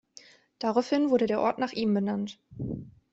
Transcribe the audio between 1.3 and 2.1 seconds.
Ort nach ihm